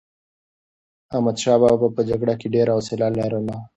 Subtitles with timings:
[1.13, 3.57] احمدشاه بابا په جګړه کې ډېر حوصله لرله.